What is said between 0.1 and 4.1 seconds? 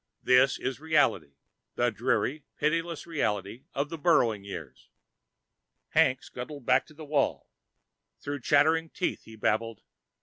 This is reality, the dreary, pitiless reality of the